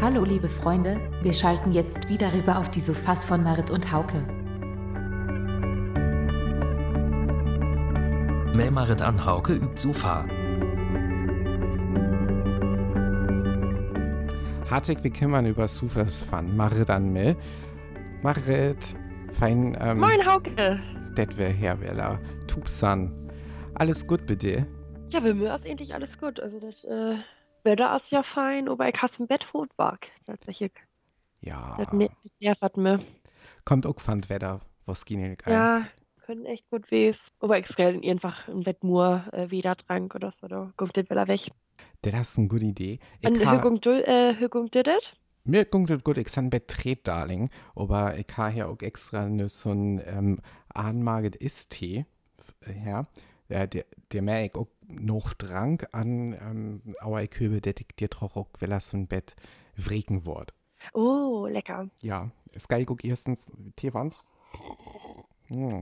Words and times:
Hallo 0.00 0.24
liebe 0.24 0.46
Freunde, 0.46 1.00
wir 1.22 1.32
schalten 1.32 1.72
jetzt 1.72 2.08
wieder 2.10 2.32
rüber 2.34 2.58
auf 2.58 2.70
die 2.70 2.80
Sofas 2.80 3.24
von 3.24 3.42
Marit 3.42 3.70
und 3.70 3.90
Hauke. 3.90 4.18
Mehr 8.54 8.70
Marit 8.70 9.00
an 9.00 9.24
Hauke 9.24 9.54
übt 9.54 9.78
Sofa. 9.78 10.26
Hartig 14.70 15.02
willkommen 15.02 15.46
über 15.46 15.66
Sofas 15.66 16.20
von 16.22 16.54
Marit 16.54 16.90
an 16.90 17.12
Mel. 17.12 17.34
Marit, 18.22 18.94
fein, 19.32 19.76
ähm, 19.80 19.98
Moin 20.00 20.26
Hauke. 20.26 20.78
det 21.16 21.38
wär 21.38 21.48
Herweller, 21.50 22.20
Tupsan. 22.46 23.30
Alles 23.74 24.06
gut 24.06 24.26
bei 24.26 24.34
dir? 24.34 24.66
Ja, 25.08 25.20
bei 25.20 25.32
mir 25.32 25.54
ist 25.54 25.64
endlich 25.64 25.94
alles 25.94 26.18
gut. 26.18 26.38
Also 26.38 26.60
das 26.60 26.84
äh, 26.84 27.16
Wetter 27.66 27.94
ist 27.96 28.10
ja 28.10 28.22
fein, 28.22 28.68
aber 28.68 28.88
ich 28.88 28.96
hasse 29.02 29.16
im 29.18 29.26
Bett 29.26 29.44
Fotwag. 29.44 30.06
Tatsächlich. 30.24 30.72
Ja. 31.42 31.76
Das, 31.78 31.92
ne 31.92 32.08
das 32.22 32.32
nervt 32.40 32.76
mir. 32.78 33.04
Kommt 33.66 33.86
auch 33.86 34.00
von 34.00 34.26
Wetter, 34.30 34.60
was 34.86 35.04
ging 35.04 35.20
nicht 35.28 35.44
geil. 35.44 35.52
Ja, 35.52 35.86
können 36.24 36.46
echt 36.46 36.68
gut 36.70 36.90
wehs. 36.90 37.16
Aber 37.40 37.58
ich 37.58 37.66
stelle 37.66 38.00
einfach 38.08 38.48
im 38.48 38.62
Bett 38.62 38.82
nur 38.82 39.24
äh, 39.32 39.50
wieder 39.50 39.76
trank 39.76 40.14
oder 40.14 40.32
so. 40.40 40.48
Da 40.48 40.72
kommt 40.76 40.96
das 40.96 41.10
wieder 41.10 41.28
weg. 41.28 41.50
Das 42.02 42.30
ist 42.30 42.38
eine 42.38 42.48
gute 42.48 42.64
Idee. 42.64 42.98
Ich 43.20 43.28
Und 43.28 43.44
ha- 43.44 43.58
wie 43.58 43.60
kommt 43.60 43.84
du, 43.84 43.90
äh, 43.90 44.48
kommt 44.48 44.74
dir 44.74 44.82
das? 44.82 45.02
Mir 45.44 45.64
kommt 45.64 45.90
das 45.90 46.02
gut, 46.02 46.16
ich 46.18 46.26
kann 46.32 46.50
Bett 46.50 46.66
tret, 46.68 47.06
Darling, 47.06 47.50
aber 47.76 48.18
ich 48.18 48.26
habe 48.36 48.50
hier 48.50 48.68
auch 48.68 48.80
extra 48.80 49.28
ne, 49.28 49.48
so 49.48 49.70
ein 49.70 50.02
ähm, 50.04 50.40
Anmaget 50.74 51.36
Ist-Tee 51.36 52.04
her. 52.64 53.06
Ja, 53.48 53.66
der, 53.68 53.84
der 54.12 54.22
mehr 54.22 54.44
ich 54.44 54.56
auch 54.56 54.66
noch 54.88 55.34
drank 55.34 55.88
an, 55.92 56.32
ähm, 56.34 56.94
aber 57.00 57.22
ich 57.22 57.38
höre, 57.38 57.60
dass 57.60 57.74
ich 57.78 57.88
dir 57.96 58.08
doch 58.08 58.36
auch, 58.36 58.48
weil 58.60 58.72
er 58.72 58.80
so 58.80 58.96
ein 58.96 59.06
Bett 59.06 59.34
wreken 59.76 60.26
wird. 60.26 60.52
Oh, 60.92 61.46
lecker. 61.50 61.88
Ja, 62.00 62.30
auch 62.70 62.98
erstens 63.02 63.46
Tee 63.76 63.92
waren's. 63.92 64.22
Mm. 65.48 65.80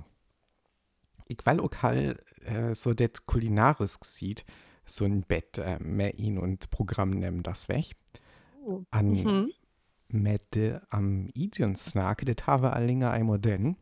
Ich 1.27 1.45
will 1.47 1.61
auch 1.61 1.83
halt 1.83 2.23
äh, 2.45 2.75
so 2.75 2.95
das 2.95 3.27
kulinaris 3.27 3.99
sieht, 4.03 4.45
so 4.85 5.05
ein 5.05 5.23
Bett 5.23 5.59
äh, 5.59 5.79
mehr 5.79 6.19
ihn 6.19 6.39
und 6.39 6.71
Programm 6.71 7.11
nehmen 7.11 7.43
das 7.43 7.69
weg. 7.69 7.97
Oh. 8.65 8.83
An 8.91 9.11
Mhm. 9.11 9.53
Mette 10.09 10.87
am 10.91 11.29
Idion 11.35 11.77
Snack, 11.77 12.25
das 12.25 12.47
habe 12.47 12.73
allinge 12.73 13.11
einmal 13.11 13.39
denn. 13.39 13.77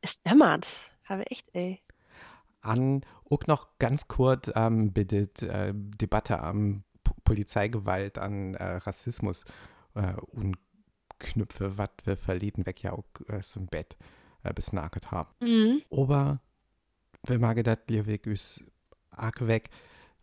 Es 0.00 0.20
dämmert. 0.22 0.66
Habe 1.04 1.24
echt, 1.30 1.46
ey. 1.54 1.80
An 2.68 3.02
auch 3.30 3.46
noch 3.46 3.78
ganz 3.78 4.08
kurz 4.08 4.50
ähm, 4.54 4.92
bitte 4.92 5.28
äh, 5.46 5.72
Debatte 5.74 6.40
am 6.40 6.84
P 7.04 7.12
Polizeigewalt, 7.24 8.18
an 8.18 8.54
äh, 8.54 8.76
Rassismus 8.76 9.44
äh, 9.94 10.14
und 10.28 10.56
Knüpfe, 11.18 11.76
was 11.76 11.90
wir 12.04 12.16
verleden 12.16 12.64
weg 12.66 12.82
ja 12.82 12.92
auch 12.92 13.04
äh, 13.28 13.42
so 13.42 13.60
ein 13.60 13.66
Bett 13.66 13.96
äh, 14.42 14.52
besnacket 14.52 15.10
haben. 15.10 15.30
Mhm. 15.40 15.82
Aber 15.90 16.40
wir 17.26 17.38
mag 17.38 17.62
das 17.64 17.78
Lieweg 17.88 18.26
ist 18.26 18.64
arg 19.10 19.46
weg. 19.46 19.70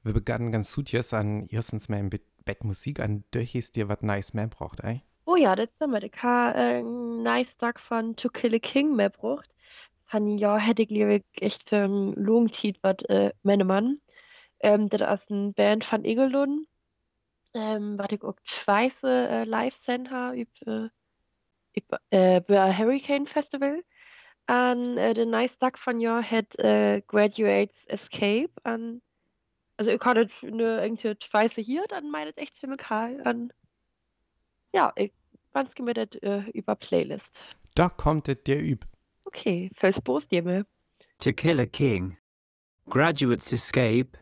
Wir 0.04 0.14
begannen 0.14 0.52
ganz 0.52 0.78
jetzt 0.92 1.14
an 1.14 1.48
erstens 1.50 1.90
mal 1.90 2.00
im 2.00 2.10
Bett, 2.10 2.24
Bett 2.46 2.64
Musik 2.64 3.00
an, 3.00 3.24
durch 3.32 3.56
ist 3.56 3.76
dir 3.76 3.90
was 3.90 4.02
nice 4.02 4.34
mehr 4.34 4.48
braucht, 4.48 4.82
ey. 4.82 5.02
Oh 5.26 5.36
ja, 5.36 5.56
das 5.56 5.70
dämmert. 5.80 6.04
Ich 6.04 6.14
habe 6.22 6.58
äh, 6.58 6.82
nice 6.84 7.58
Tag 7.58 7.80
von 7.80 8.16
To 8.16 8.30
Kill 8.30 8.54
a 8.56 8.60
King 8.60 8.96
mehr 8.96 9.10
gebracht. 9.10 9.50
Von 10.08 10.38
ja, 10.38 10.58
hätte 10.58 10.84
ich 10.84 10.90
lieber 10.90 11.20
echt 11.40 11.68
für 11.70 11.78
einen 11.78 12.14
Lungtiet 12.14 12.78
was, 12.82 12.98
äh, 13.10 13.32
meine 13.44 13.66
Mann. 13.66 14.00
Ähm, 14.60 14.90
das 14.90 15.02
ist 15.02 15.32
eine 15.32 15.52
Band 15.54 15.84
von 15.84 16.06
Igelund. 16.06 16.68
Ähm, 17.54 17.98
was 17.98 18.08
ich 18.12 18.22
auch 18.24 18.36
Schweiße 18.44 19.08
äh, 19.08 19.44
live 19.46 19.76
sehen 19.86 20.12
habe 20.12 20.38
über, 20.38 20.90
über, 21.74 22.00
äh, 22.10 22.42
Hurricane 22.78 23.28
Festival. 23.28 23.84
Und 24.48 24.98
äh, 24.98 25.14
der 25.14 25.26
nice 25.26 25.58
Tag 25.58 25.80
von 25.80 26.00
ja 26.00 26.22
hat 26.22 26.58
äh, 26.60 27.02
Graduates 27.08 27.76
Escape. 27.88 28.52
Und, 28.64 29.02
also 29.78 29.92
ich 29.92 30.02
hatte 30.02 30.30
eine 30.44 30.84
irgendwie 30.84 31.16
Schweiße 31.20 31.62
hier, 31.62 31.86
dann 31.88 32.12
meint 32.12 32.30
es 32.30 32.38
echt 32.38 32.58
ziemlich. 32.58 32.82
Und 32.92 33.54
ja, 34.74 34.92
ich 34.96 35.14
ganz 35.56 35.74
gemittet 35.74 36.22
äh, 36.22 36.42
über 36.52 36.76
Playlist. 36.76 37.26
Da 37.76 37.90
kommt 37.90 38.28
dir 38.28 38.60
üb. 38.60 38.86
Okay, 39.36 39.70
fürs 39.76 40.00
Post 40.02 40.32
dir 40.32 40.66
To 41.20 41.34
Kill 41.34 41.60
a 41.60 41.66
King. 41.66 42.18
Graduates 42.90 43.52
Escape. 43.52 44.18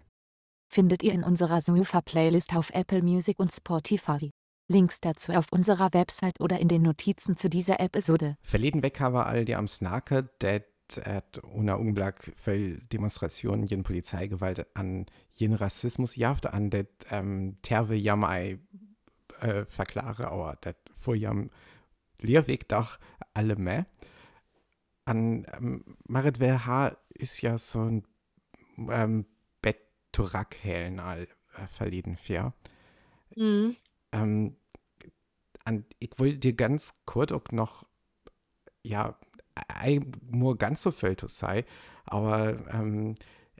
Findet 0.69 1.03
ihr 1.03 1.13
in 1.13 1.23
unserer 1.23 1.61
Sofa-Playlist 1.61 2.55
auf 2.55 2.71
Apple 2.71 3.03
Music 3.03 3.39
und 3.39 3.51
Spotify. 3.51 4.31
Links 4.67 5.01
dazu 5.01 5.33
auf 5.33 5.51
unserer 5.51 5.93
Website 5.93 6.39
oder 6.39 6.59
in 6.59 6.67
den 6.67 6.81
Notizen 6.81 7.37
zu 7.37 7.47
dieser 7.47 7.79
Episode. 7.79 8.37
Verleden 8.41 8.81
weg 8.81 8.99
haben 8.99 9.13
wir 9.13 9.27
all 9.27 9.45
die 9.45 9.55
am 9.55 9.67
Snake, 9.67 10.29
det 10.41 10.65
et 11.05 11.37
unter 11.39 11.79
Unglück 11.79 12.33
für 12.35 12.77
Demonstrationen, 12.91 13.67
jen 13.67 13.83
Polizeigewalt 13.83 14.65
an 14.75 15.05
jen 15.33 15.53
Rassismus 15.53 16.15
jaft 16.15 16.47
an 16.47 16.69
det 16.69 16.89
ähm, 17.09 17.57
Terve 17.61 17.95
jam 17.95 18.23
ei 18.23 18.59
äh, 19.41 19.65
verklare, 19.65 20.31
aber 20.31 20.57
det 20.63 20.75
vor 20.91 21.15
jam 21.15 21.51
Lehrweg 22.19 22.67
dach 22.67 22.99
alle 23.33 23.55
mehr. 23.55 23.85
An 25.05 25.45
ähm, 25.53 25.97
Marit 26.07 26.39
WH 26.39 26.95
ist 27.09 27.41
ja 27.41 27.57
so 27.57 27.81
ein 27.81 28.03
ähm, 28.89 29.25
Bett 29.61 29.79
Torak-Hellen 30.11 30.99
all 30.99 31.27
äh, 31.57 31.67
verleden 31.67 32.15
fair. 32.15 32.53
Mhm. 33.35 33.75
Ähm, 34.11 34.55
an, 35.65 35.85
ich 35.99 36.11
wollte 36.17 36.39
dir 36.39 36.53
ganz 36.53 37.01
kurz 37.05 37.31
auch 37.31 37.51
noch, 37.51 37.85
ja, 38.83 39.17
nur 40.31 40.57
ganz 40.57 40.81
so 40.81 40.91
viel 40.91 41.15
zu 41.15 41.27
sei, 41.27 41.65
aber 42.05 42.65
ähm, 42.73 43.15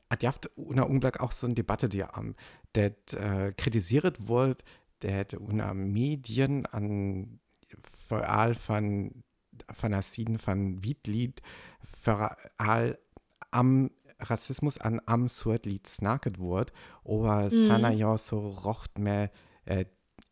hat 0.09 0.23
jaft 0.23 0.49
unter 0.55 0.89
Unglück 0.89 1.19
auch 1.19 1.31
so 1.31 1.47
eine 1.47 1.55
Debatte, 1.55 1.89
die 1.89 2.03
am, 2.03 2.35
der 2.75 2.95
äh, 3.13 3.51
kritisiert 3.53 4.27
wird, 4.27 4.63
der 5.01 5.25
unter 5.39 5.73
Medien 5.73 6.65
an 6.67 7.39
vor 7.81 8.27
allem 8.27 8.55
von 8.55 9.23
von 10.37 10.83
Wiedlied 10.83 11.41
vor 11.83 12.37
allem 12.57 12.97
am 13.51 13.91
Rassismus 14.19 14.77
an 14.77 15.01
am 15.05 15.27
Swordlied 15.27 15.87
snacket 15.87 16.39
wird, 16.39 16.71
aber 17.03 17.43
Mhm. 17.43 17.49
sana 17.49 17.91
ja 17.91 18.17
so 18.17 18.49
rocht 18.49 18.97
mehr 18.97 19.31
äh, 19.65 19.85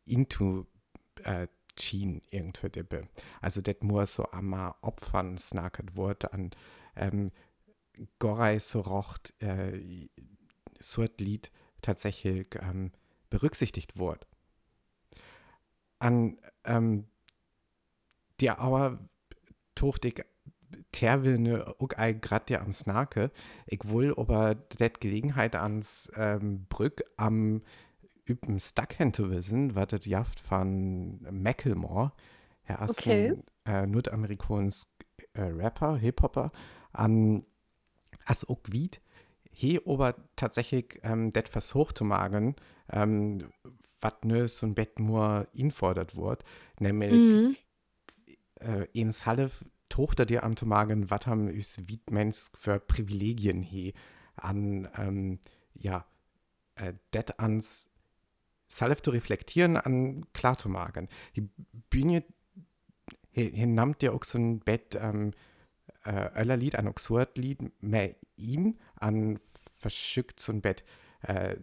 into 0.06 0.66
äh, 1.24 1.48
Chin 1.76 2.22
irgendwie 2.30 2.70
dippe. 2.70 3.08
Also 3.42 3.62
das 3.62 3.78
muss 3.82 4.16
so 4.16 4.30
einmal 4.32 4.76
Opfern 4.82 5.38
snacket 5.38 5.96
wird 5.96 6.34
an 6.34 6.52
ähm, 6.96 7.32
Gorei 8.20 8.60
so 8.60 8.82
rocht 8.82 9.34
äh, 9.42 10.10
so 10.80 11.02
ein 11.04 11.10
Lied 11.18 11.52
tatsächlich 11.82 12.48
ähm, 12.60 12.92
berücksichtigt 13.30 13.98
wird. 13.98 14.26
An 16.00 16.40
ähm, 16.64 17.08
die 18.40 18.50
aber 18.50 19.00
tocht 19.82 20.06
ich 20.06 20.24
Terwilne 20.92 21.76
auch 21.80 21.88
grad 22.22 22.50
der 22.50 22.62
am 22.62 22.72
Snake. 22.72 23.32
Ich 23.66 23.84
will 23.86 24.14
aber 24.16 24.56
det 24.56 25.02
Gelegenheit 25.02 25.56
ans 25.56 26.12
ähm, 26.16 26.66
Brück 26.70 27.04
am 27.18 27.62
üben 28.26 28.60
Stuckhen 28.60 29.12
zu 29.12 29.32
wissen, 29.32 29.74
was 29.76 29.88
das 29.88 30.06
jaft 30.06 30.40
von 30.40 31.20
Macklemore. 31.32 32.12
Er 32.64 32.82
ist 32.84 33.00
Okay. 33.00 33.34
äh, 33.66 33.88
Nordamerikans 33.88 34.94
äh, 35.34 35.42
Rapper, 35.42 35.98
Hip-Hopper, 35.98 36.52
an 36.94 37.44
as 38.26 38.48
auch 38.48 38.62
Wied. 38.68 39.02
He 39.50 39.80
aber 39.86 40.16
tatsächlich 40.36 41.00
ähm, 41.04 41.34
det 41.34 41.50
versucht 41.50 41.98
zu 41.98 42.06
machen, 42.06 42.56
ähm, 42.90 43.50
was 44.00 44.14
ne 44.24 44.48
so 44.48 44.68
ein 44.68 44.76
Bett 44.76 45.00
nur 45.00 45.48
ihn 45.54 45.72
fordert 45.72 46.16
wird, 46.16 46.44
nämlich 46.80 47.12
Mhm. 47.12 47.56
Äh, 48.62 48.88
ins 48.94 49.26
Halef 49.26 49.66
Tochter 49.90 50.26
dir 50.26 50.44
am 50.44 50.56
zu 50.56 50.66
magen, 50.66 51.10
was 51.10 51.28
haben 51.28 51.50
üs 51.50 51.88
Wiedmens 51.88 52.52
für 52.56 52.80
Privilegien 52.80 53.62
he 53.62 53.94
an, 54.36 54.88
ähm, 54.98 55.40
ja, 55.74 56.06
äh, 56.76 56.94
det 57.14 57.40
ans 57.40 57.92
Salef 58.68 59.02
zu 59.02 59.12
reflektieren, 59.12 59.76
an 59.76 60.26
klar 60.32 60.58
zu 60.58 60.70
magen. 60.70 61.10
Die 61.36 61.50
Bühne, 61.90 62.24
hier, 63.32 63.50
hier 63.50 63.68
nammt 63.68 64.02
dir 64.02 64.14
auch 64.14 64.24
so 64.24 64.38
ein 64.38 64.62
Bett, 64.62 64.96
ähm, 64.96 65.34
äh, 66.06 66.40
Öllerlied, 66.40 66.78
ein 66.78 66.88
Oxford-Lied, 66.88 67.84
mehr 67.84 68.16
ihn 68.38 68.80
an 68.96 69.40
verschickt 69.78 70.40
so 70.40 70.54
ein 70.54 70.62
Bett, 70.62 70.86
äh, 71.22 71.58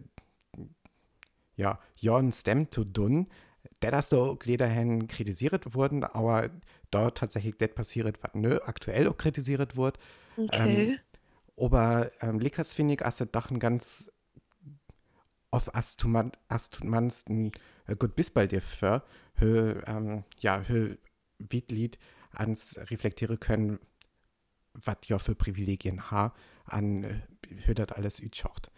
ja, 1.55 1.79
Jon 1.95 2.31
Stem 2.31 2.69
zu 2.69 2.85
dun, 2.85 3.27
der 3.81 3.91
das 3.91 4.09
so 4.09 4.37
Lederhen 4.43 5.07
kritisiert 5.07 5.73
wurden, 5.73 6.03
aber 6.03 6.49
dort 6.91 7.17
tatsächlich 7.17 7.57
das 7.57 7.73
passiert, 7.73 8.21
was 8.21 8.31
nö, 8.33 8.59
aktuell 8.65 9.07
auch 9.07 9.17
kritisiert 9.17 9.77
wird. 9.77 9.97
Okay. 10.37 10.99
Aber 11.57 12.11
ähm, 12.21 12.39
Likas 12.39 12.73
finde 12.73 12.93
ich, 12.95 13.05
als 13.05 13.17
das 13.17 13.31
doch 13.31 13.51
ein 13.51 13.59
ganz 13.59 14.11
auf 15.51 15.73
Astuman, 15.75 16.31
Astumansten 16.47 17.51
äh, 17.87 17.95
gut 17.95 18.15
bis 18.15 18.29
bald 18.29 18.51
dir 18.51 18.61
für, 18.61 19.03
hö, 19.35 19.81
ähm, 19.87 20.23
ja, 20.39 20.61
hö, 20.67 20.95
Wiedlied 21.39 21.97
ans 22.31 22.79
reflektieren 22.89 23.39
können, 23.39 23.79
was 24.73 24.97
ja 25.07 25.19
für 25.19 25.35
Privilegien 25.35 26.11
ha 26.11 26.33
an 26.65 27.03
äh, 27.03 27.21
hö 27.65 27.73
das 27.73 27.91
alles 27.91 28.19
ütschocht. 28.19 28.71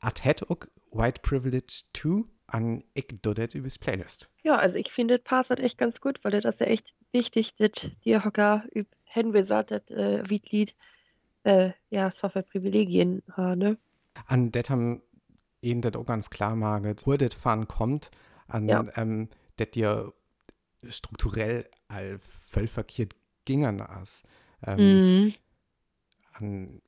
At 0.00 0.24
het 0.24 0.50
auch 0.50 0.66
White 0.90 1.20
Privilege 1.22 1.84
2 1.94 2.24
an 2.52 2.84
das 3.22 3.54
übers 3.54 3.78
Playlist. 3.78 4.28
Ja, 4.42 4.56
also 4.56 4.76
ich 4.76 4.92
finde, 4.92 5.18
das 5.18 5.24
passt 5.24 5.50
echt 5.50 5.78
ganz 5.78 6.00
gut, 6.00 6.18
weil 6.22 6.32
das 6.32 6.44
ist 6.44 6.60
ja 6.60 6.66
echt 6.66 6.94
wichtig, 7.12 7.54
dass 7.56 7.70
die 8.04 8.16
Hocker 8.18 8.64
üb 8.74 8.86
hingesagt, 9.04 9.70
das 9.70 9.88
äh, 9.90 10.28
Wiedlied, 10.28 10.74
äh, 11.44 11.70
ja, 11.90 12.12
so 12.16 12.28
viele 12.28 12.44
Privilegien 12.44 13.22
ha, 13.36 13.56
ne? 13.56 13.76
An 14.26 14.50
det 14.52 14.70
haben 14.70 15.02
ihnen 15.62 15.80
das 15.82 15.94
auch 15.94 16.06
ganz 16.06 16.30
klar 16.30 16.54
maget, 16.56 17.06
wo 17.06 17.16
das 17.16 17.34
fahren 17.34 17.66
kommt, 17.68 18.10
an 18.48 18.68
Ja. 18.68 18.84
ähm, 18.96 19.28
das 19.56 19.70
dir 19.72 20.12
strukturell 20.88 21.68
all 21.88 22.18
voll 22.18 22.66
verkehrt 22.66 23.14
gingen 23.44 23.80
as. 23.80 24.22
Ähm, 24.66 25.02
Mhm. 25.02 25.34
an, 26.32 26.82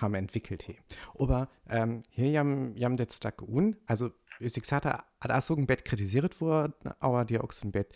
haben 0.00 0.14
entwickelt 0.14 0.62
he. 0.62 0.76
Aber 1.18 1.48
ähm, 1.68 2.02
hier 2.10 2.30
jam, 2.30 2.76
jam 2.76 2.96
det 2.96 3.12
stak 3.12 3.42
un, 3.42 3.76
also 3.86 4.10
ich 4.40 4.54
gesagt, 4.54 4.86
hat 4.86 5.30
auch 5.30 5.40
so 5.40 5.54
ein 5.56 5.66
Bett 5.66 5.84
kritisiert 5.84 6.40
worden, 6.40 6.92
aber 6.98 7.24
dir 7.24 7.44
auch 7.44 7.52
so 7.52 7.66
ein 7.66 7.72
Bett 7.72 7.94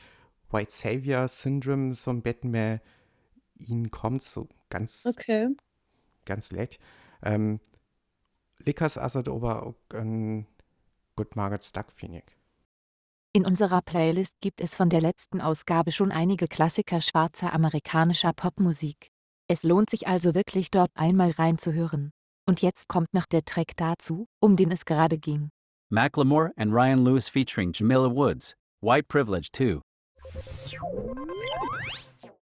White 0.50 0.70
Savior 0.70 1.28
Syndrome 1.28 1.94
so 1.94 2.10
ein 2.10 2.22
Bett 2.22 2.44
mehr 2.44 2.80
ihn 3.58 3.90
kommt 3.90 4.22
so 4.22 4.48
ganz 4.70 5.06
Okay. 5.06 5.48
ganz 6.24 6.52
leicht. 6.52 6.80
Ähm, 7.22 7.60
asset 8.76 9.28
aber 9.28 9.64
auch 9.64 9.74
ein 9.94 10.46
gut 11.16 11.36
Margaret 11.36 11.64
Stuck 11.64 11.90
finde 11.92 12.18
ich. 12.18 12.36
In 13.32 13.44
unserer 13.44 13.82
Playlist 13.82 14.40
gibt 14.40 14.60
es 14.60 14.74
von 14.74 14.88
der 14.88 15.00
letzten 15.00 15.40
Ausgabe 15.40 15.92
schon 15.92 16.10
einige 16.10 16.48
Klassiker 16.48 17.00
schwarzer 17.00 17.52
amerikanischer 17.52 18.32
Popmusik. 18.32 19.10
Es 19.48 19.62
lohnt 19.62 19.90
sich 19.90 20.06
also 20.06 20.34
wirklich 20.34 20.70
dort 20.70 20.90
einmal 20.94 21.30
reinzuhören. 21.30 22.12
Und 22.48 22.62
jetzt 22.62 22.88
kommt 22.88 23.12
noch 23.12 23.26
der 23.26 23.44
Track 23.44 23.76
dazu, 23.76 24.26
um 24.40 24.56
den 24.56 24.70
es 24.70 24.84
gerade 24.84 25.18
ging. 25.18 25.50
Macklemore 25.88 26.50
and 26.56 26.74
Ryan 26.74 27.04
Lewis 27.04 27.28
featuring 27.28 27.70
Jamila 27.70 28.08
Woods. 28.08 28.56
White 28.80 29.06
Privilege 29.06 29.52
2. 29.52 29.82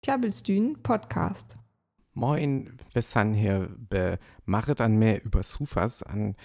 Klabbelstühn 0.01 0.81
Podcast. 0.81 1.57
Moin, 2.13 2.79
bis 2.93 3.13
han 3.15 3.33
hier 3.33 3.67
be 3.75 4.17
machet 4.45 4.79
an 4.79 4.97
mehr 4.97 5.25
über 5.25 5.43
Sufas 5.43 6.03
an 6.03 6.37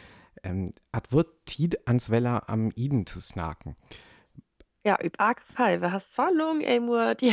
ähm, 0.42 0.74
at 0.90 1.12
wird 1.12 1.28
Tid 1.46 1.86
ans 1.86 2.10
Weller 2.10 2.48
am 2.48 2.72
Iden 2.74 3.06
zu 3.06 3.20
snaken. 3.20 3.76
Ja, 4.82 4.98
üb 5.00 5.14
arg 5.18 5.40
Fall. 5.54 5.80
Wir 5.80 5.92
hast 5.92 6.12
so 6.16 6.22
lang, 6.22 6.62
ey, 6.62 6.80
nur 6.80 7.14
die, 7.20 7.32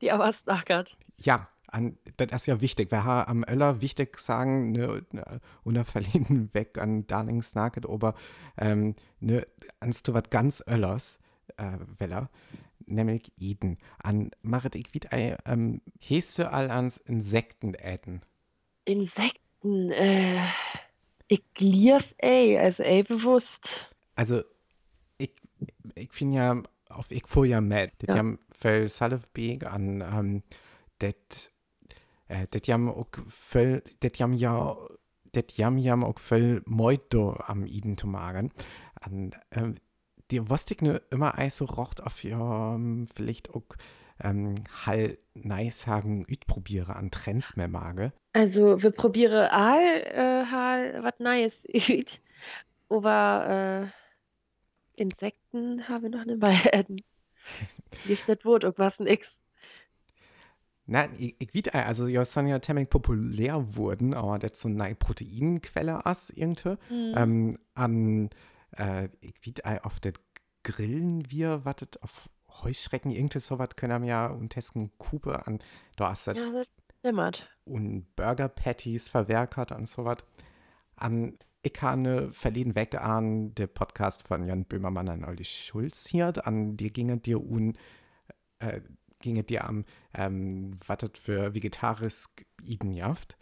die 0.00 0.10
aber 0.10 0.32
snackert. 0.32 0.96
Ja, 1.20 1.46
an, 1.68 1.98
das 2.16 2.42
ist 2.42 2.46
ja 2.46 2.60
wichtig. 2.60 2.90
Wir 2.90 3.04
haben 3.04 3.44
am 3.44 3.44
Öller 3.48 3.80
wichtig 3.80 4.18
sagen, 4.18 4.72
ne, 4.72 5.04
ne 5.12 5.40
unter 5.64 5.84
verlehnen 5.84 6.50
weg 6.54 6.78
an 6.78 7.06
Darling 7.06 7.42
snaket, 7.42 7.86
aber 7.86 8.14
ähm, 8.56 8.94
ne, 9.20 9.46
ans 9.80 10.02
du 10.02 10.14
was 10.14 10.30
ganz 10.30 10.62
Öllers, 10.66 11.20
äh, 11.56 11.78
Weller, 11.98 12.30
nämlich 12.86 13.32
Iden. 13.38 13.78
An 13.98 14.30
machet 14.42 14.74
ich 14.74 14.92
wieder 14.94 15.12
ein, 15.12 15.36
ähm, 15.44 15.80
hest 16.00 16.38
du 16.38 16.50
all 16.50 16.70
ans 16.70 16.96
Insekten 16.96 17.74
äten. 17.74 18.22
Insekten, 18.84 19.90
äh, 19.92 20.44
ich 21.28 21.42
liers, 21.58 22.04
ey, 22.18 22.58
also 22.58 22.82
ey, 22.82 23.02
bewusst. 23.02 23.90
Also, 24.14 24.42
ich, 25.18 25.32
ich 25.94 26.12
finde 26.12 26.36
ja, 26.36 26.62
auf 26.88 27.10
ich 27.10 27.26
fuhr 27.26 27.44
ja 27.44 27.60
mit, 27.60 27.92
das 27.98 28.08
Ja. 28.08 28.16
jam 28.16 28.38
viel 28.50 28.88
Salvbeeg 28.88 29.66
an, 29.66 30.00
ähm, 30.00 30.42
das, 30.98 31.52
äh, 32.28 32.46
das 32.50 32.66
jam 32.66 32.88
auch 32.88 33.08
viel, 33.28 33.82
das 34.00 34.18
jam 34.18 34.32
ja, 34.32 34.76
das 35.32 35.44
jam 35.56 35.78
jam 35.78 36.04
auch 36.04 36.18
viel 36.18 36.62
Meuto 36.66 37.32
am 37.46 37.66
Iden 37.66 37.98
zu 37.98 38.06
magen. 38.06 38.52
An, 39.00 39.34
ähm, 39.50 39.74
wusste 40.30 40.74
ich 40.74 40.82
nur 40.82 41.00
immer 41.10 41.38
ei 41.38 41.48
so 41.48 41.64
rocht 41.64 42.02
auf 42.02 42.22
ja, 42.22 42.74
ähm, 42.74 43.06
vielleicht 43.06 43.54
auch, 43.54 43.64
ähm, 44.20 44.56
hall 44.84 45.16
nice 45.34 45.86
hagen 45.86 46.26
üt 46.28 46.44
an 46.88 47.10
Trends 47.10 47.56
mehr 47.56 47.68
mage. 47.68 48.12
Also, 48.32 48.82
wir 48.82 48.90
probieren 48.90 49.48
all, 49.50 49.80
äh, 49.80 50.44
hal, 50.50 51.02
wat 51.02 51.20
Neues 51.20 51.54
üt. 51.72 52.20
Aber, 52.88 53.90
äh, 54.96 55.00
Insekten 55.00 55.88
haben 55.88 56.02
wir 56.02 56.10
noch 56.10 56.24
nicht 56.24 56.40
beiden. 56.40 57.00
Wie 58.04 58.12
ist 58.12 58.28
das 58.28 58.44
Wort, 58.44 58.64
irgendwas 58.64 58.98
nix. 58.98 59.26
Na, 60.90 61.06
ich, 61.18 61.36
ich 61.38 61.54
weiß, 61.54 61.74
also 61.86 62.06
ja, 62.06 62.22
es 62.22 62.32
sind 62.32 62.46
ja 62.48 62.62
ziemlich 62.62 62.88
populär 62.88 63.76
wurden, 63.76 64.14
aber 64.14 64.38
das 64.38 64.58
so 64.60 64.68
eine 64.68 64.94
Proteinquelle 64.94 66.02
ist 66.10 66.30
irgendwie. 66.30 66.76
Mhm. 66.90 67.14
Ähm, 67.14 67.58
an, 67.74 68.30
äh, 68.74 69.08
ich 69.20 69.34
weiß, 69.64 69.84
auf 69.84 70.00
das 70.00 70.14
Grillen 70.64 71.30
wir, 71.30 71.64
wartet 71.66 72.02
auf 72.02 72.30
Heuschrecken, 72.62 73.10
irgendwie 73.10 73.38
sowas 73.38 73.68
können 73.76 74.02
wir 74.02 74.08
ja 74.08 74.26
und 74.28 74.48
testen 74.50 74.90
Kupe 74.98 75.46
an, 75.46 75.60
da 75.96 76.12
ist 76.12 76.26
das 76.26 76.36
Ja, 76.36 76.50
das 76.52 76.66
dämmert. 77.04 77.46
und 77.64 78.16
Burger 78.16 78.48
Patties 78.48 79.08
verwerkert 79.10 79.72
und 79.72 79.86
sowas. 79.86 80.18
An, 80.96 81.38
ich 81.62 81.74
kann 81.74 82.32
verleden 82.32 82.74
weg 82.74 82.94
an 82.94 83.54
den 83.54 83.68
Podcast 83.68 84.26
von 84.26 84.44
Jan 84.46 84.64
Böhmermann 84.64 85.08
an 85.10 85.24
Olli 85.24 85.44
Schulz 85.44 86.06
hier, 86.08 86.32
an 86.46 86.76
die 86.78 86.92
ginge 86.92 87.18
dir 87.18 87.40
un, 87.42 87.76
äh, 88.58 88.80
ginge 89.20 89.44
dir 89.44 89.64
am, 89.64 89.84
ähm, 90.14 90.76
was 90.86 90.98
das 90.98 91.10
für 91.14 91.54
vegetarisch 91.54 92.26
Iden 92.64 92.92
jaft. 92.92 93.36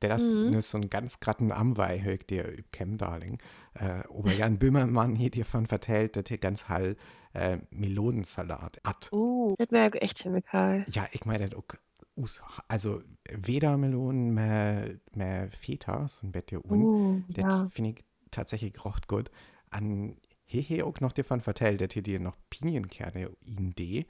Der 0.00 0.08
das 0.08 0.36
Mhm. 0.36 0.50
ne, 0.50 0.62
so 0.62 0.78
ein 0.78 0.90
ganz 0.90 1.20
gratten 1.20 1.52
Amwei 1.52 2.00
hört 2.00 2.28
dir 2.28 2.56
Kem 2.72 2.98
Darling. 2.98 3.38
Äh, 3.74 4.02
aber 4.08 4.32
Jan 4.32 4.58
Böhmermann 4.58 5.14
hier 5.14 5.30
dir 5.30 5.44
von 5.44 5.66
vertellt, 5.66 6.16
dass 6.16 6.24
hier 6.26 6.38
ganz 6.38 6.68
hall 6.68 6.96
äh, 7.34 7.58
Melonensalat 7.70 8.80
hat. 8.84 9.10
Uh, 9.12 9.54
das 9.58 9.70
wäre 9.70 10.00
echt 10.02 10.18
chemikal. 10.18 10.84
Ja, 10.88 11.06
ich 11.12 11.24
meine, 11.24 11.48
das 11.48 11.58
auch 11.58 12.58
also 12.68 13.00
weder 13.30 13.76
Melonen 13.78 14.34
mehr, 14.34 14.96
mehr 15.14 15.50
Feta, 15.50 16.08
so 16.08 16.26
ein 16.26 16.32
Bett 16.32 16.52
un. 16.52 16.82
Uh, 16.82 17.22
Das 17.28 17.44
ja. 17.44 17.68
finde 17.70 17.90
ich 17.90 18.04
tatsächlich 18.30 18.84
recht 18.84 19.08
gut. 19.08 19.30
An 19.70 20.16
hier 20.44 20.62
hier 20.62 20.86
auch 20.86 21.00
noch 21.00 21.12
davon 21.12 21.40
vertellt, 21.40 21.80
dass 21.80 21.92
hier 21.92 22.02
dir 22.02 22.20
noch 22.20 22.36
Pinienkerne 22.50 23.30
in 23.46 23.70
D. 23.70 24.06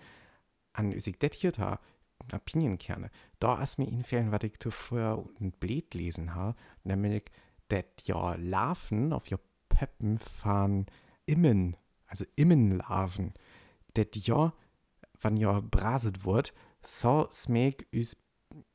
An 0.73 0.99
sich 0.99 1.19
das 1.19 1.33
hier 1.35 1.53
da, 1.53 1.81
na 2.31 2.39
Pinienkerne. 2.39 3.11
Da 3.39 3.63
ist 3.63 3.79
mir 3.79 3.89
ihnen 3.89 4.05
fehlen, 4.05 4.33
was 4.33 4.43
ich 4.43 4.59
zuvor 4.59 5.29
ein 5.41 5.53
Blät 5.53 5.95
lesen 5.95 6.35
habe, 6.35 6.57
nämlich, 6.85 7.25
dass 7.69 7.85
ja 8.05 8.35
Larven 8.37 9.13
auf 9.13 9.31
ihr 9.31 9.41
Peppen 9.69 10.19
fahren 10.19 10.87
Immen, 11.27 11.77
also 12.07 12.25
Immenlarven. 12.37 13.35
Das 13.95 14.07
ja, 14.15 14.53
wenn 15.21 15.37
ja 15.37 15.61
braset 15.61 16.25
wird, 16.25 16.53
so 16.83 17.29
smek 17.31 17.87
üs 17.93 18.23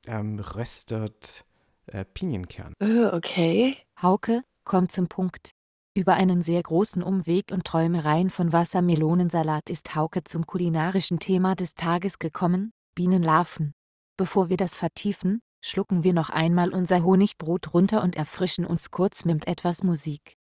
ähm, 0.06 0.40
röstet 0.40 1.46
äh, 1.88 2.06
Pinienkern. 2.06 2.74
Äh, 2.80 3.06
okay. 3.08 3.78
Hauke, 4.02 4.44
komm 4.64 4.90
zum 4.90 5.08
Punkt. 5.08 5.52
Über 5.98 6.14
einen 6.14 6.44
sehr 6.44 6.62
großen 6.62 7.02
Umweg 7.02 7.52
und 7.52 7.66
Träumereien 7.66 8.30
von 8.30 8.54
Wassermelonensalat 8.54 9.68
ist 9.72 9.96
Hauke 9.96 10.24
zum 10.24 10.46
kulinarischen 10.46 11.18
Thema 11.18 11.56
des 11.56 11.74
Tages 11.74 12.20
gekommen, 12.20 12.72
Bienenlarven. 12.94 13.74
Bevor 14.16 14.50
wir 14.50 14.58
das 14.58 14.78
vertiefen, 14.78 15.40
schlucken 15.60 16.04
wir 16.04 16.14
noch 16.14 16.30
einmal 16.30 16.72
unser 16.72 17.04
Honigbrot 17.04 17.74
runter 17.74 18.04
und 18.04 18.16
erfrischen 18.16 18.64
uns 18.64 18.92
kurz 18.92 19.26
mit 19.26 19.48
etwas 19.48 19.82
Musik. 19.82 20.36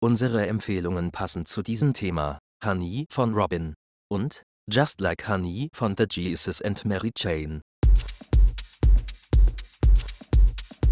Unsere 0.00 0.46
Empfehlungen 0.46 1.10
passend 1.10 1.46
zu 1.46 1.60
diesem 1.60 1.92
Thema: 1.92 2.38
Honey 2.64 3.04
von 3.10 3.34
Robin 3.34 3.74
und 4.10 4.44
Just 4.72 5.02
Like 5.02 5.28
Honey 5.28 5.68
von 5.74 5.94
The 5.94 6.06
Jesus 6.10 6.62
and 6.62 6.82
Mary 6.86 7.12
Chain. 7.12 7.60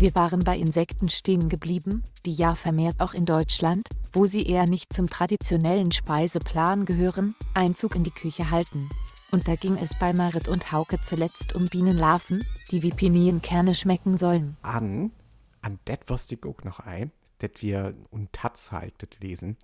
Wir 0.03 0.17
waren 0.17 0.43
bei 0.43 0.59
Insekten 0.59 1.09
stehen 1.09 1.49
geblieben, 1.49 2.03
die 2.27 2.33
ja 2.33 2.57
vermehrt 2.57 2.99
auch 2.99 3.15
in 3.15 3.25
Deutschland, 3.25 3.87
wo 4.13 4.27
sie 4.27 4.45
eher 4.45 4.67
nicht 4.67 4.93
zum 4.93 5.09
traditionellen 5.09 5.93
Speiseplan 5.93 6.87
gehören, 6.87 7.37
Einzug 7.55 7.95
in 7.95 8.03
die 8.03 8.11
Küche 8.11 8.51
halten. 8.51 8.91
Und 9.31 9.47
da 9.47 9.55
ging 9.55 9.77
es 9.77 9.97
bei 9.97 10.13
Marit 10.13 10.49
und 10.49 10.73
Hauke 10.73 11.01
zuletzt 11.01 11.55
um 11.55 11.69
Bienenlarven, 11.69 12.45
die 12.73 12.83
wie 12.83 12.91
Pinienkerne 12.91 13.77
schmecken 13.77 14.19
sollen. 14.19 14.57
an, 14.63 15.13
an 15.61 15.79
det 15.87 16.11
wusste 16.11 16.35
ich 16.35 16.45
auch 16.45 16.65
noch 16.65 16.81
ein, 16.81 17.13
dass 17.39 17.53
wir 17.61 17.95
und 18.11 18.33
Taz 18.33 18.73
halt 18.73 18.95
das 18.99 19.21
lesen, 19.21 19.57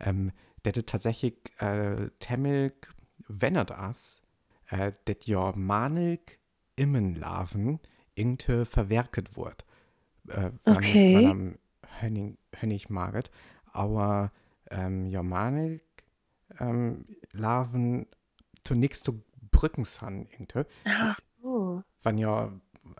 ähm, 0.00 0.32
das 0.64 0.74
tatsächlich 0.86 1.36
äh, 1.60 2.10
Temmilk 2.18 2.92
wennert 3.28 3.70
as, 3.70 4.22
äh, 4.70 4.90
dass 5.04 5.18
ja 5.26 5.52
Manilk 5.54 6.40
Immenlarven 6.74 7.78
irgendwie 8.16 8.64
verwerket 8.64 9.36
wird. 9.36 9.64
Äh, 10.28 10.50
wann, 10.66 10.84
Okay. 10.86 11.12
wann 11.12 11.26
am 11.26 11.58
Hönnig 12.00 12.90
maget, 12.90 13.30
aber 13.72 14.32
ähm, 14.70 15.10
Germanik 15.10 15.82
ähm, 16.60 17.06
Larven 17.32 18.06
zu 18.64 18.74
nix 18.74 19.02
zu 19.02 19.22
Brücken 19.50 19.84
san 19.84 20.26
irgendwie. 20.26 20.64
Ach 20.86 21.20
so. 21.42 21.82
Wenn 22.02 22.18
ja, 22.18 22.52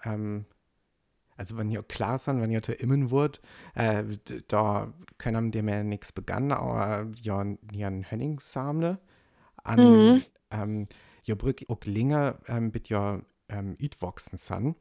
ähm, 0.04 0.46
also 1.36 1.56
wenn 1.56 1.70
ja 1.70 1.82
klar 1.82 2.18
sind, 2.18 2.40
wenn 2.40 2.50
ja 2.50 2.62
zu 2.62 2.72
immen 2.72 3.10
wird, 3.10 3.40
äh, 3.74 4.04
da 4.48 4.92
können 5.18 5.50
die 5.52 5.62
mir 5.62 5.84
nichts 5.84 6.12
begann, 6.12 6.52
aber 6.52 7.10
ja, 7.22 7.44
ja 7.72 7.88
ein 7.88 8.10
Hönningssamle 8.10 9.00
an, 9.64 10.14
Mhm. 10.14 10.24
ähm, 10.50 10.88
ja 11.24 11.34
Brück 11.36 11.64
auch 11.68 11.84
länger, 11.84 12.38
ähm, 12.48 12.70
mit 12.72 12.88
ja, 12.88 13.20
ähm, 13.48 13.76
ütwachsen 13.78 14.38
san. 14.38 14.76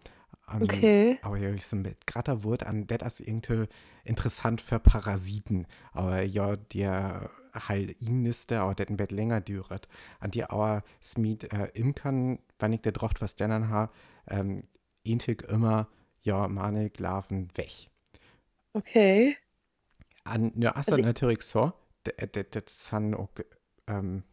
An, 0.46 0.64
Okay. 0.64 1.18
aber 1.22 1.38
ja, 1.38 1.52
ich 1.52 1.66
so 1.66 1.76
mit 1.78 2.06
gratter 2.06 2.44
Wort 2.44 2.64
an, 2.66 2.86
das 2.88 3.20
ist 3.20 3.28
irgendwie 3.28 3.66
interessant 4.04 4.62
für 4.62 4.80
Parasiten. 4.80 5.66
Aber 5.94 6.22
ja, 6.22 6.56
der 6.58 7.30
halt 7.54 8.02
ihnen 8.02 8.26
ist 8.26 8.52
der, 8.52 8.62
aber 8.62 8.76
das 8.76 8.88
ein 8.88 8.98
Bett 8.98 9.12
länger 9.12 9.40
düret. 9.40 9.88
An 10.20 10.32
die 10.32 10.44
aber 10.44 10.84
Smith 11.02 11.44
äh, 11.46 11.70
imkern, 11.74 12.40
wenn 12.60 12.74
ich 12.74 12.82
der 12.82 12.92
Drocht 12.92 13.22
was 13.22 13.36
denn 13.36 13.52
an 13.52 13.70
ha, 13.70 13.92
ähm, 14.28 14.64
intig 15.04 15.44
immer, 15.44 15.88
ja, 16.24 16.48
meine 16.48 16.92
Larven 16.98 17.50
weg. 17.56 17.90
Okay. 18.74 19.38
An, 20.24 20.52
ist 20.72 20.92
Also- 20.92 20.98
natürlich 20.98 21.42
so, 21.44 21.74
das 22.04 22.86
sind 22.88 23.14
auch, 23.16 23.30
ähm, 23.88 24.24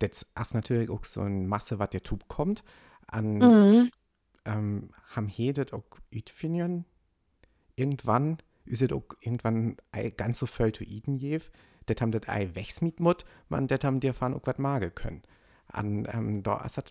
das 0.00 0.26
ist 0.40 0.54
natürlich 0.54 0.90
auch 0.90 1.04
so 1.04 1.20
eine 1.20 1.46
Masse, 1.46 1.78
was 1.78 1.90
der 1.90 2.02
Tub 2.02 2.26
kommt. 2.28 2.64
An, 3.06 3.38
Mhm. 3.38 3.90
Ähm, 4.44 4.90
haben 5.14 5.28
hedet 5.28 5.72
auch 5.72 5.84
Ütfinien 6.10 6.84
irgendwann, 7.76 8.38
ist 8.64 8.82
es 8.82 8.92
auch 8.92 9.04
irgendwann 9.20 9.76
ei 9.92 10.10
ganz 10.10 10.38
so 10.38 10.46
voll 10.46 10.72
zu 10.72 10.84
iden 10.84 11.16
jev, 11.16 11.50
das 11.86 12.00
haben 12.00 12.12
das 12.12 12.28
ei 12.28 12.54
wächs 12.54 12.80
mit 12.80 13.00
mut, 13.00 13.24
man 13.48 13.68
das 13.68 13.80
haben 13.84 14.00
dir 14.00 14.14
fahren 14.14 14.34
auch 14.34 14.46
was 14.46 14.58
mage 14.58 14.90
können. 14.90 15.22
An, 15.68 16.06
ähm, 16.12 16.42
da 16.42 16.64
ist 16.64 16.78
das, 16.78 16.84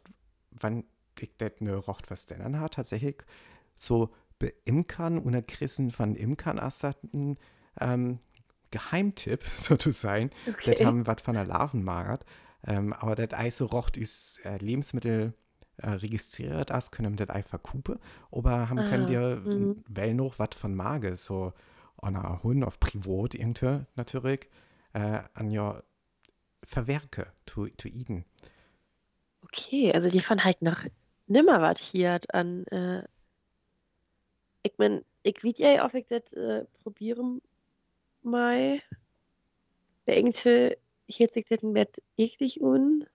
wann 0.51 0.83
ich 1.19 1.31
das 1.37 1.53
ne 1.59 1.75
rocht 1.75 2.11
was 2.11 2.25
denn 2.25 2.41
an 2.41 2.59
hat, 2.59 2.73
tatsächlich 2.75 3.17
so 3.75 4.09
beimkern 4.39 5.19
und 5.19 5.31
der 5.33 5.43
Christen 5.43 5.91
von 5.91 6.15
Imkern 6.15 6.57
ist 6.57 6.83
das 6.83 6.97
ein, 7.13 7.37
ähm, 7.79 8.19
Geheimtipp, 8.73 9.43
so 9.55 9.77
zu 9.77 9.91
sein. 9.91 10.31
Das 10.65 10.75
Okay. 10.75 10.85
haben 10.85 11.07
was 11.07 11.21
von 11.21 11.35
der 11.35 11.45
Larven 11.45 11.83
magert. 11.83 12.25
Ähm, 12.65 12.93
aber 12.93 13.15
das 13.15 13.37
Eis 13.37 13.57
so 13.57 13.65
rocht 13.67 13.97
ist 13.97 14.43
äh, 14.45 14.57
Lebensmittel 14.57 15.33
äh, 15.77 15.89
registriert 15.89 16.71
as, 16.71 16.91
können 16.91 17.15
das 17.15 17.29
Ei 17.29 17.43
verkupe. 17.43 17.99
Aber 18.31 18.69
haben 18.69 18.83
können 18.85 19.03
Ah, 19.03 19.07
dir 19.07 19.41
mhm. 19.43 19.83
well 19.87 20.13
noch 20.13 20.39
was 20.39 20.49
von 20.55 20.75
Mage, 20.75 21.15
so 21.15 21.53
an 21.97 22.15
einer 22.15 22.43
Hund 22.43 22.63
auf 22.63 22.79
Privat 22.79 23.35
irgendwie 23.35 23.85
natürlich, 23.95 24.49
äh, 24.93 25.19
an 25.33 25.49
ja 25.49 25.81
verwerke, 26.63 27.27
zu, 27.45 27.67
zu 27.77 27.87
iden. 27.87 28.25
Okay, 29.43 29.91
also 29.93 30.09
die 30.09 30.21
fand 30.21 30.43
halt 30.43 30.61
noch 30.61 30.83
nimmer 31.27 31.61
was 31.61 31.79
hier 31.79 32.19
an, 32.29 32.65
äh, 32.67 33.03
ich 34.63 34.73
mein, 34.77 35.03
ich 35.23 35.43
will 35.43 35.53
ja 35.57 35.85
auch 35.85 35.93
ich 35.93 36.07
das 36.07 36.23
äh, 36.33 36.65
probieren 36.81 37.41
mal. 38.21 38.81
Bei 40.05 40.17
irgendwie 40.17 40.77
hielt 41.07 41.33
sich 41.33 41.45
das 41.49 41.61
ein 41.63 41.73
Bett 41.73 42.01
eklig 42.17 42.61
un. 42.61 43.05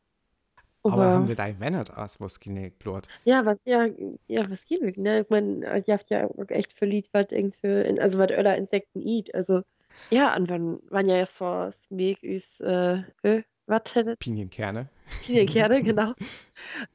Aber 0.84 1.12
haben 1.12 1.26
das 1.26 1.38
Ei 1.38 1.54
wennet 1.58 1.90
as, 1.96 2.20
was 2.20 2.40
geneigt 2.40 2.78
blut. 2.78 3.06
ja, 3.24 3.44
was, 3.44 3.58
ja, 3.64 3.86
ja, 4.28 4.50
was 4.50 4.58
wirklich, 4.70 4.96
ne? 4.96 5.20
Ich 5.20 5.30
mein, 5.30 5.62
ihr 5.62 5.94
habt 5.94 6.08
ja 6.10 6.26
auch 6.26 6.48
echt 6.48 6.72
verliebt, 6.74 7.08
was 7.12 7.26
irgendwie, 7.30 8.00
also 8.00 8.18
was 8.18 8.30
Öller 8.30 8.56
Insekten 8.56 9.06
eat, 9.06 9.34
also, 9.34 9.62
ja, 10.10 10.34
und 10.36 10.48
wann, 10.48 10.78
wann 10.90 11.08
ja 11.08 11.26
so 11.26 11.70
Smeg 11.88 12.22
ist, 12.22 12.60
äh, 12.60 12.98
äh, 13.22 13.42
was 13.66 13.82
hättet 13.94 14.18
Pinienkerne. 14.20 14.88
Pinienkerne, 15.24 15.82
genau. 15.82 16.14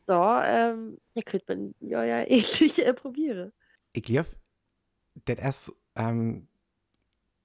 So, 0.07 0.13
ähm, 0.43 0.97
ja, 1.13 1.21
könnte 1.23 1.45
man 1.55 1.75
ja, 1.81 2.03
ja 2.03 2.23
ähnlich 2.27 2.79
äh, 2.79 2.93
probieren. 2.93 3.51
Ich 3.93 4.03
glaube, 4.03 4.29
das 5.25 5.67
ist, 5.67 5.75
ähm, 5.95 6.47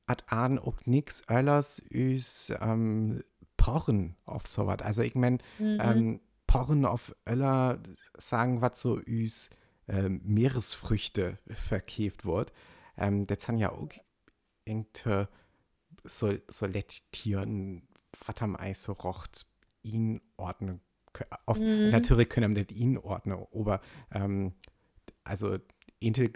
at 0.07 0.25
an 0.33 0.59
auch 0.59 0.79
nix 0.87 1.23
öllers 1.31 1.83
üs, 1.91 2.53
ähm, 2.61 3.23
Porren 3.59 4.17
auf 4.25 4.47
sowas. 4.47 4.79
Also 4.83 5.03
ich 5.03 5.15
mein, 5.15 5.39
Mhm. 5.59 5.79
ähm, 5.81 6.21
Porren 6.49 6.85
auf 6.85 7.15
Öller 7.29 7.79
sagen, 8.17 8.61
was 8.61 8.81
so 8.81 8.99
üs 8.99 9.51
ähm, 9.87 10.21
Meeresfrüchte 10.25 11.39
verkäft 11.47 12.25
wird. 12.25 12.53
Ähm, 12.97 13.29
das 13.29 13.45
sind 13.45 13.59
ja 13.59 13.71
auch 13.71 13.89
irgendwie 14.65 15.27
so, 16.05 16.35
so 16.49 16.67
Letttieren, 16.67 17.87
was 18.27 18.43
am 18.43 18.57
Eis 18.57 18.83
so 18.83 18.93
rocht, 18.95 19.47
ihn 19.83 20.21
ordnen. 20.37 20.81
Auf, 21.47 21.59
Mhm. 21.59 21.91
Natürlich 21.91 22.29
können 22.29 22.57
wir 22.57 22.65
das 22.65 22.77
ihn 22.77 22.97
ordnen, 22.99 23.47
aber 23.53 23.81
ähm, 24.13 24.55
also 25.25 25.59
inte 25.99 26.33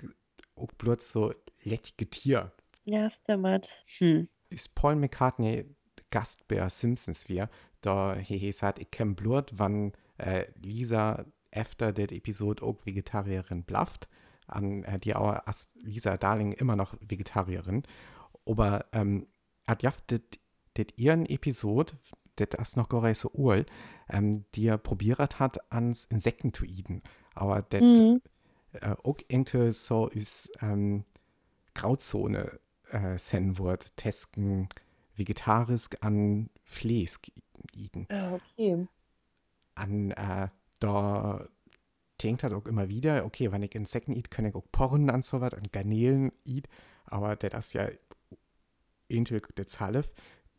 auch 0.57 0.73
bloß 0.79 1.11
so 1.11 1.35
lettige 1.63 2.11
Tier. 2.11 2.53
Ja, 2.85 3.11
stimmt. 3.11 3.69
Hm. 3.99 4.29
Ist 4.51 4.75
Paul 4.75 4.97
McCartney 4.97 5.65
Gast 6.13 6.47
bei 6.47 6.69
Simpsons 6.69 7.29
wir, 7.29 7.49
da 7.81 8.15
he 8.15 8.39
he 8.39 8.53
sagt, 8.53 8.79
ich 8.79 8.93
kenn 8.93 9.17
Blut, 9.17 9.51
wann 9.57 9.93
äh, 10.19 10.45
Lisa 10.63 11.25
efter 11.51 11.93
der 11.93 12.13
Episode 12.13 12.63
auch 12.63 12.77
Vegetarierin 12.87 13.65
blafft, 13.65 14.07
an 14.47 14.85
äh, 14.85 15.01
die 15.01 15.17
auch 15.17 15.45
als 15.47 15.69
Lisa 15.83 16.17
Darling 16.17 16.53
immer 16.53 16.77
noch 16.77 16.95
Vegetarierin, 17.01 17.83
aber 18.47 18.85
ähm, 18.93 19.27
hat 19.67 19.83
jaft 19.83 20.11
det, 20.13 20.99
ihren 20.99 21.27
Episode, 21.27 21.95
det 22.39 22.55
ist 22.55 22.77
noch 22.77 22.91
nicht 23.03 23.19
so 23.19 23.31
ul, 23.35 23.67
ähm, 24.09 24.45
die 24.55 24.67
er 24.67 24.79
probiert 24.79 25.39
hat, 25.41 25.73
ans 25.73 26.05
Insekten 26.07 26.53
zu 26.53 26.65
iden, 26.65 27.03
aber 27.35 27.63
det 27.63 27.83
Mhm. 27.83 28.21
äh, 28.73 28.95
auch 29.03 29.19
irgendwie 29.29 29.73
so 29.73 30.09
ist 30.09 30.53
ähm, 30.63 31.05
Grauzone 31.75 32.61
äh, 32.91 33.19
sen 33.19 33.59
wird, 33.59 33.97
tesken 33.97 34.69
vegetarisch 35.15 35.89
an 36.01 36.51
Fleisch 36.63 37.19
iden. 37.75 38.07
Ja, 38.11 38.35
okay. 38.35 38.87
An 39.75 40.11
äh, 40.13 40.49
da 40.81 41.49
denkt 42.23 42.43
halt 42.43 42.53
auch 42.55 42.67
immer 42.67 42.89
wieder, 42.89 43.25
okay, 43.25 43.51
wenn 43.53 43.63
ich 43.63 43.75
Insekten 43.75 44.13
eat, 44.13 44.31
kann 44.31 44.45
ich 44.45 44.55
auch 44.55 44.65
Porren 44.71 45.11
an 45.11 45.23
so 45.23 45.41
was 45.41 45.55
und 45.55 45.73
Garnelen 45.73 46.33
eat, 46.45 46.69
aber 47.07 47.37
der 47.37 47.51
das 47.51 47.73
ja 47.73 47.89
ähnlich 49.09 49.43
der 49.57 49.67
Zalef, 49.67 50.13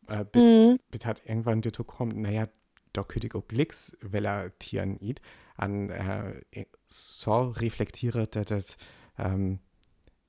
äh, 0.08 0.26
bis, 0.26 0.50
Mhm. 0.72 0.80
bis 0.92 1.06
hat 1.06 1.26
irgendwann 1.26 1.62
dazu 1.62 1.84
kommt, 1.84 2.18
naja, 2.18 2.48
da 2.92 3.04
könnte 3.04 3.28
ich 3.28 3.36
auch 3.36 3.48
Glicks, 3.48 3.98
weil 4.02 4.26
er 4.26 4.58
Tieren 4.60 4.98
eat, 5.02 5.22
an 5.56 5.90
äh, 5.90 6.42
so 6.88 7.44
reflektiert, 7.44 8.36
dass 8.36 8.46
das 8.46 8.78
ähm, 9.18 9.60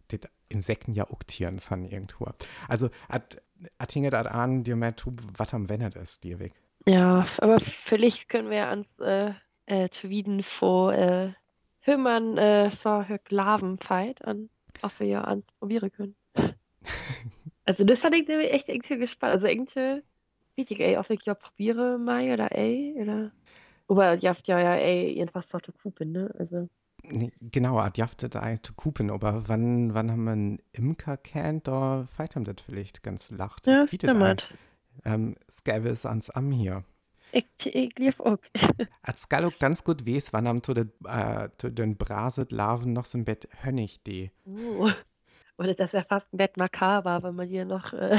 das 0.08 0.20
Insekten 0.48 0.92
ja 0.92 1.08
auch 1.10 1.22
Tieren 1.22 1.58
sind 1.58 1.90
irgendwo. 1.90 2.26
Also, 2.68 2.90
at, 3.08 3.42
at 3.78 3.92
hinget 3.92 4.14
at 4.14 4.26
an, 4.26 4.64
dir 4.64 4.76
mehr 4.76 4.96
tu, 4.96 5.12
was 5.36 5.54
am 5.54 5.68
Wennet 5.68 5.96
ist, 5.96 6.24
dir 6.24 6.38
weg. 6.38 6.52
Ja, 6.86 7.26
aber 7.38 7.60
vielleicht 7.86 8.28
können 8.28 8.50
wir 8.50 8.68
ans 8.68 8.88
äh, 8.98 9.32
äh, 9.66 9.88
Twiden 9.88 10.42
vor 10.42 10.92
äh, 10.92 11.32
Hümmern 11.80 12.36
äh, 12.38 12.70
so 12.82 13.04
Glavenfight 13.24 14.24
an, 14.24 14.50
ob 14.82 14.98
wir 14.98 15.06
ja 15.06 15.24
ans 15.24 15.46
probieren 15.58 15.90
können. 15.92 16.16
Also 17.66 17.82
das 17.84 18.04
hatte 18.04 18.16
ich 18.16 18.28
nämlich 18.28 18.52
echt 18.52 18.68
irgendwie 18.68 18.98
gespannt. 18.98 19.32
Also 19.32 19.46
irgendwie, 19.46 20.02
ich, 20.54 20.70
ey, 20.78 20.98
ob 20.98 21.08
ich 21.08 21.24
ja 21.24 21.34
probiere 21.34 21.98
mal 21.98 22.30
oder 22.30 22.52
ey, 22.52 22.94
oder. 23.00 23.32
Aber 23.88 24.18
habt 24.18 24.46
ja 24.46 24.60
ja 24.60 24.74
ey, 24.74 25.12
irgendwas 25.12 25.48
so 25.50 25.58
zu 25.60 25.72
kupen, 25.72 26.12
ne? 26.12 26.30
Also. 26.38 26.68
Genau, 27.40 27.78
at 27.78 27.98
jaftet 27.98 28.36
ei 28.36 28.56
zu 28.56 28.72
kupen, 28.74 29.10
aber 29.10 29.48
wann, 29.48 29.94
wann 29.94 30.10
haben 30.10 30.24
wir 30.24 30.32
einen 30.32 30.58
Imker 30.72 31.16
kennt, 31.16 31.68
da 31.68 32.06
feit 32.08 32.34
haben 32.34 32.44
das 32.44 32.62
vielleicht 32.64 33.02
ganz 33.02 33.30
lacht. 33.30 33.66
Ja, 33.66 33.82
ein. 33.82 33.88
stimmt. 33.88 34.54
Ähm, 35.04 35.36
Skäve 35.50 35.88
ist 35.88 36.06
ans 36.06 36.30
Am 36.30 36.50
hier. 36.50 36.84
Ich, 37.32 37.46
ich 37.64 37.98
lief 37.98 38.20
auch. 38.20 38.38
At 39.02 39.18
Skal 39.18 39.44
auch 39.44 39.58
ganz 39.58 39.82
gut 39.82 40.06
weiß, 40.06 40.32
wann 40.32 40.46
am 40.46 40.62
zu 40.62 40.72
den, 40.72 40.92
äh, 41.04 41.48
zu 41.58 41.70
den 41.70 41.96
Braset 41.96 42.52
Larven 42.52 42.92
noch 42.92 43.06
so 43.06 43.18
ein 43.18 43.24
Bett 43.24 43.48
Hönnig 43.62 44.02
die. 44.04 44.30
Oh. 44.46 44.90
Oder 45.58 45.74
das 45.74 45.92
wäre 45.92 46.04
fast 46.04 46.32
ein 46.32 46.36
Bett 46.36 46.56
makaber, 46.56 47.22
wenn 47.22 47.34
man 47.34 47.48
hier 47.48 47.64
noch. 47.64 47.92
Äh, 47.92 48.18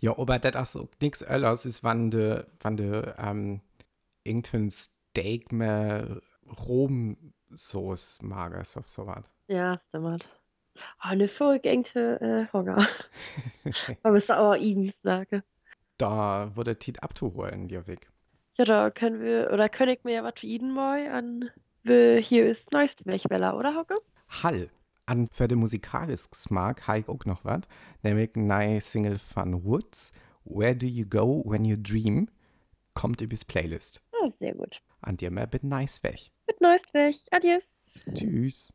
Ja, 0.00 0.18
aber 0.18 0.38
das 0.38 0.74
ist 0.74 0.80
auch 0.80 0.88
nix 1.00 1.22
Öllers, 1.22 1.66
ist 1.66 1.82
wann 1.84 2.10
de, 2.10 2.44
wann 2.60 2.76
de, 2.76 3.12
ähm, 3.18 3.60
irgendein 4.22 4.70
Steak 4.70 5.52
mehr 5.52 6.20
Rom-Sauce 7.54 8.18
magers 8.22 8.76
auf 8.76 8.88
so 8.88 9.06
was. 9.06 9.24
ja, 9.48 9.80
stimmt. 9.88 10.28
Oh, 10.76 10.80
eine 11.08 11.28
Folge 11.28 11.70
irgendwie 11.70 11.98
äh, 11.98 12.46
Hunger. 12.52 12.88
Aber 14.02 14.16
es 14.16 14.24
ist 14.24 14.30
auch 14.30 14.56
Iden 14.56 14.92
sage. 15.02 15.44
da 15.98 16.50
wurde 16.56 16.76
Tit 16.78 17.02
abzuholen, 17.02 17.68
dir 17.68 17.86
weg. 17.86 18.10
Ja, 18.58 18.64
da 18.64 18.90
können 18.90 19.20
wir, 19.20 19.50
oder 19.52 19.68
kann 19.68 19.88
ich 19.88 20.02
mir 20.02 20.14
ja 20.14 20.24
was 20.24 20.34
für 20.38 20.46
Iden 20.46 20.72
mal 20.72 21.06
an. 21.08 21.50
Hier 21.84 22.50
ist 22.50 22.72
neueste 22.72 23.04
Welchweller, 23.06 23.56
oder 23.56 23.74
Hauke? 23.74 23.96
Hall. 24.42 24.70
An 25.06 25.28
für 25.28 25.46
den 25.46 25.58
musikalischen 25.58 26.30
Geschmack 26.30 26.88
habe 26.88 27.00
ich 27.00 27.08
auch 27.08 27.24
noch 27.26 27.44
was, 27.44 27.60
nämlich 28.02 28.34
eine 28.34 28.46
neue 28.46 28.80
Single 28.80 29.18
von 29.18 29.64
Woods 29.64 30.12
Where 30.44 30.74
Do 30.74 30.86
You 30.86 31.06
Go 31.06 31.44
When 31.46 31.64
You 31.64 31.76
Dream 31.76 32.28
kommt 32.94 33.20
übers 33.20 33.44
Playlist. 33.44 34.02
Oh, 34.12 34.32
sehr 34.40 34.54
gut. 34.54 34.80
An 35.02 35.18
dir 35.18 35.30
mal 35.30 35.46
bin 35.46 35.68
nice 35.68 36.02
weg. 36.02 36.30
Neues 36.64 36.94
weg. 36.94 37.16
Adios. 37.30 37.62
Tschüss. 38.14 38.72